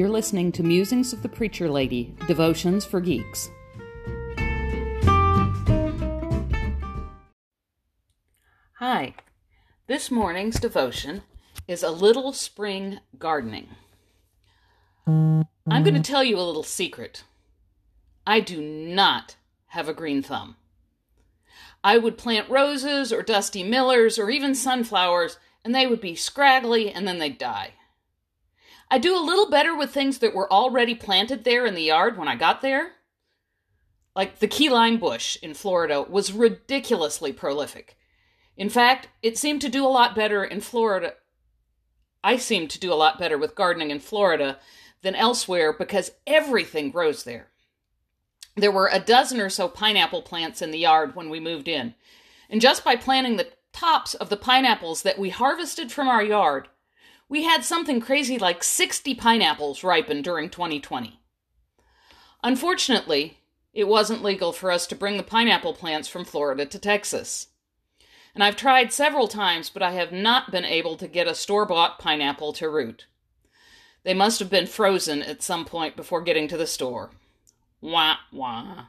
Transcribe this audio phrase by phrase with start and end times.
[0.00, 3.50] You're listening to Musings of the Preacher Lady Devotions for Geeks.
[8.78, 9.14] Hi,
[9.88, 11.20] this morning's devotion
[11.68, 13.68] is a little spring gardening.
[15.06, 17.24] I'm going to tell you a little secret.
[18.26, 19.36] I do not
[19.66, 20.56] have a green thumb.
[21.84, 26.90] I would plant roses or dusty millers or even sunflowers, and they would be scraggly
[26.90, 27.74] and then they'd die.
[28.90, 32.18] I do a little better with things that were already planted there in the yard
[32.18, 32.92] when I got there.
[34.16, 37.96] Like the key lime bush in Florida was ridiculously prolific.
[38.56, 41.14] In fact, it seemed to do a lot better in Florida.
[42.22, 44.58] I seem to do a lot better with gardening in Florida
[45.02, 47.48] than elsewhere because everything grows there.
[48.56, 51.94] There were a dozen or so pineapple plants in the yard when we moved in.
[52.50, 56.68] And just by planting the tops of the pineapples that we harvested from our yard,
[57.30, 61.20] we had something crazy like 60 pineapples ripen during 2020.
[62.42, 63.38] Unfortunately,
[63.72, 67.46] it wasn't legal for us to bring the pineapple plants from Florida to Texas.
[68.34, 71.64] And I've tried several times, but I have not been able to get a store
[71.64, 73.06] bought pineapple to root.
[74.02, 77.10] They must have been frozen at some point before getting to the store.
[77.80, 78.86] Wah, wah.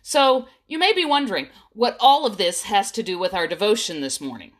[0.00, 4.00] So, you may be wondering what all of this has to do with our devotion
[4.00, 4.52] this morning.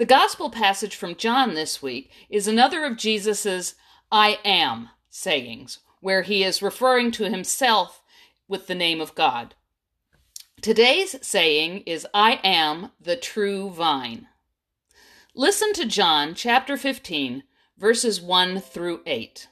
[0.00, 3.74] The gospel passage from John this week is another of Jesus's
[4.10, 8.02] I am sayings, where he is referring to himself
[8.48, 9.54] with the name of God.
[10.62, 14.26] Today's saying is I am the true vine.
[15.34, 17.42] Listen to John chapter 15,
[17.76, 19.48] verses 1 through 8.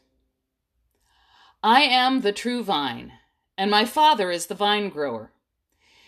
[1.63, 3.13] I am the true vine,
[3.59, 5.31] and my Father is the vine grower.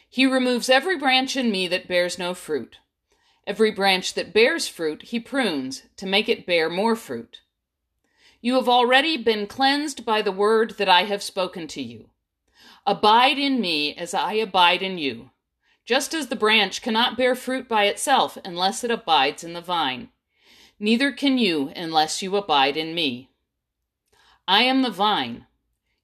[0.09, 2.79] He removes every branch in me that bears no fruit
[3.47, 7.41] Every branch that bears fruit, he prunes to make it bear more fruit.
[8.41, 12.11] You have already been cleansed by the word that I have spoken to you.
[12.87, 15.31] Abide in me as I abide in you.
[15.85, 20.11] Just as the branch cannot bear fruit by itself unless it abides in the vine,
[20.79, 23.31] neither can you unless you abide in me.
[24.47, 25.47] I am the vine,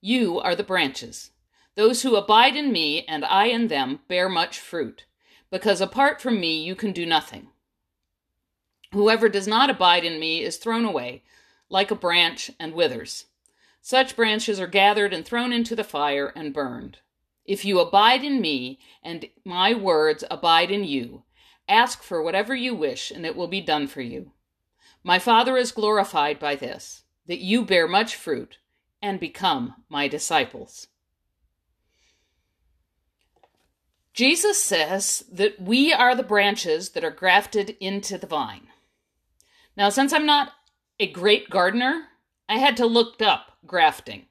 [0.01, 1.31] you are the branches.
[1.75, 5.05] Those who abide in me and I in them bear much fruit
[5.51, 7.49] because apart from me you can do nothing.
[8.93, 11.23] Whoever does not abide in me is thrown away,
[11.69, 13.27] like a branch, and withers.
[13.81, 16.99] Such branches are gathered and thrown into the fire and burned.
[17.45, 21.23] If you abide in me, and my words abide in you,
[21.69, 24.33] ask for whatever you wish, and it will be done for you.
[25.05, 28.59] My Father is glorified by this, that you bear much fruit,
[29.01, 30.89] and become my disciples.
[34.17, 38.69] Jesus says that we are the branches that are grafted into the vine.
[39.77, 40.53] Now, since I'm not
[40.99, 42.07] a great gardener,
[42.49, 44.25] I had to look up grafting.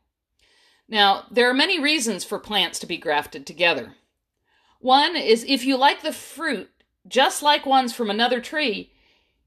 [0.90, 3.94] Now, there are many reasons for plants to be grafted together.
[4.80, 6.72] One is if you like the fruit
[7.08, 8.92] just like ones from another tree,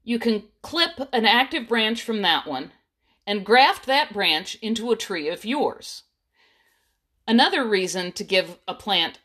[0.05, 2.71] you can clip an active branch from that one
[3.27, 6.03] and graft that branch into a tree of yours.
[7.27, 9.19] Another reason to give a plant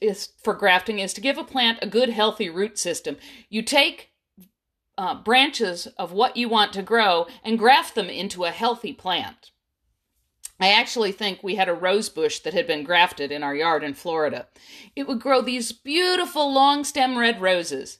[0.00, 3.16] is for grafting is to give a plant a good healthy root system.
[3.48, 4.10] You take
[4.98, 9.50] uh, branches of what you want to grow and graft them into a healthy plant.
[10.60, 13.82] I actually think we had a rose bush that had been grafted in our yard
[13.82, 14.46] in Florida.
[14.94, 17.98] It would grow these beautiful long stem red roses.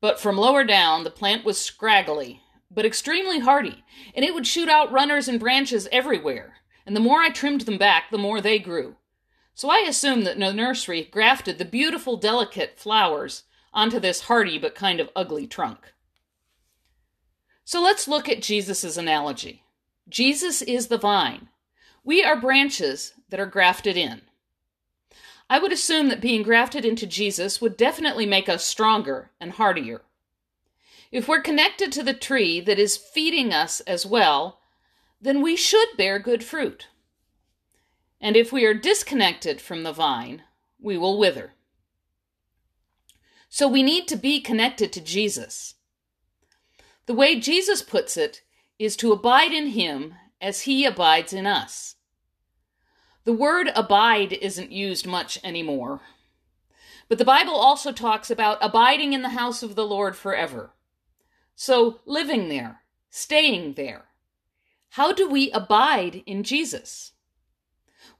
[0.00, 3.84] But from lower down, the plant was scraggly, but extremely hardy,
[4.16, 6.54] and it would shoot out runners and branches everywhere.
[6.84, 8.96] And the more I trimmed them back, the more they grew.
[9.54, 14.74] So I assume that the nursery grafted the beautiful, delicate flowers onto this hardy but
[14.74, 15.92] kind of ugly trunk.
[17.64, 19.62] So let's look at Jesus' analogy.
[20.08, 21.48] Jesus is the vine.
[22.02, 24.22] We are branches that are grafted in.
[25.48, 30.02] I would assume that being grafted into Jesus would definitely make us stronger and hardier.
[31.12, 34.58] If we're connected to the tree that is feeding us as well,
[35.20, 36.88] then we should bear good fruit.
[38.24, 40.44] And if we are disconnected from the vine,
[40.80, 41.52] we will wither.
[43.50, 45.74] So we need to be connected to Jesus.
[47.04, 48.40] The way Jesus puts it
[48.78, 51.96] is to abide in him as he abides in us.
[53.24, 56.00] The word abide isn't used much anymore.
[57.10, 60.70] But the Bible also talks about abiding in the house of the Lord forever.
[61.54, 62.80] So living there,
[63.10, 64.06] staying there.
[64.92, 67.10] How do we abide in Jesus?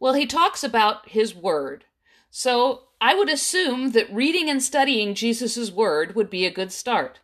[0.01, 1.85] Well, he talks about his word.
[2.31, 7.21] So I would assume that reading and studying Jesus' word would be a good start.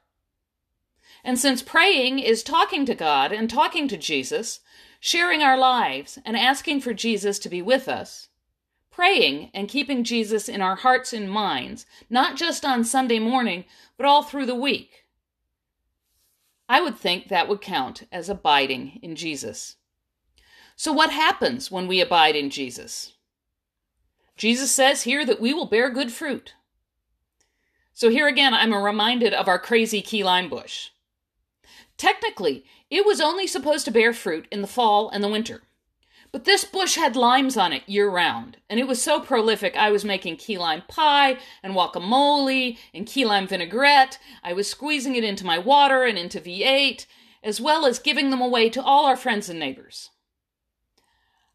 [1.25, 4.61] And since praying is talking to God and talking to Jesus,
[5.00, 8.28] sharing our lives and asking for Jesus to be with us,
[8.90, 13.64] praying and keeping Jesus in our hearts and minds, not just on Sunday morning,
[13.96, 15.06] but all through the week,
[16.69, 19.76] I would think that would count as abiding in Jesus.
[20.82, 23.12] So, what happens when we abide in Jesus?
[24.38, 26.55] Jesus says here that we will bear good fruit.
[27.93, 30.88] So, here again, I'm reminded of our crazy key lime bush.
[31.99, 35.61] Technically, it was only supposed to bear fruit in the fall and the winter.
[36.32, 39.91] But this bush had limes on it year round, and it was so prolific I
[39.91, 44.19] was making key lime pie and guacamole and key lime vinaigrette.
[44.43, 47.05] I was squeezing it into my water and into V8,
[47.43, 50.09] as well as giving them away to all our friends and neighbors.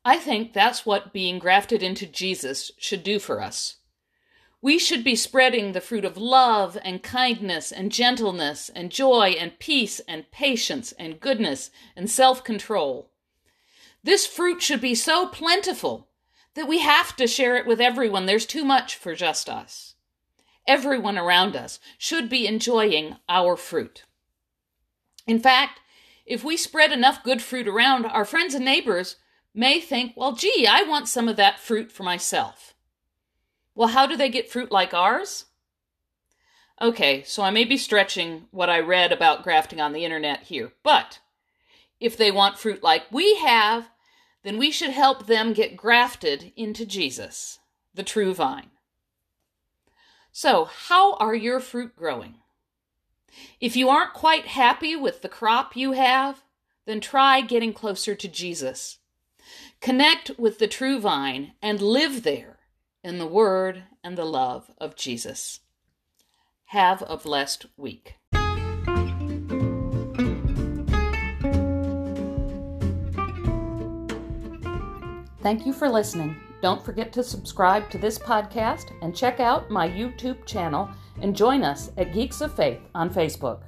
[0.08, 3.78] I think that's what being grafted into Jesus should do for us.
[4.62, 9.58] We should be spreading the fruit of love and kindness and gentleness and joy and
[9.58, 13.10] peace and patience and goodness and self control.
[14.04, 16.10] This fruit should be so plentiful
[16.54, 18.28] that we have to share it with everyone.
[18.28, 19.96] There's too much for just us.
[20.68, 24.04] Everyone around us should be enjoying our fruit.
[25.26, 25.80] In fact,
[26.28, 29.16] if we spread enough good fruit around, our friends and neighbors
[29.56, 32.74] may think, well, gee, I want some of that fruit for myself.
[33.74, 35.46] Well, how do they get fruit like ours?
[36.82, 40.74] Okay, so I may be stretching what I read about grafting on the internet here,
[40.84, 41.20] but
[42.00, 43.90] if they want fruit like we have,
[44.44, 47.60] then we should help them get grafted into Jesus,
[47.94, 48.72] the true vine.
[50.32, 52.36] So, how are your fruit growing?
[53.62, 56.44] If you aren't quite happy with the crop you have,
[56.86, 59.00] then try getting closer to Jesus.
[59.82, 62.60] Connect with the true vine and live there
[63.04, 65.60] in the word and the love of Jesus.
[66.66, 68.16] Have a blessed week.
[75.46, 76.36] Thank you for listening.
[76.64, 80.90] Don't forget to subscribe to this podcast and check out my YouTube channel
[81.22, 83.62] and join us at Geeks of Faith on Facebook.